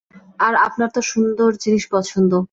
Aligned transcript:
আর 0.39 0.53
আপনার 0.67 0.89
তো 0.95 1.01
সুন্দর 1.11 1.49
জিনিস 1.63 1.83
পছন্দ। 1.91 2.31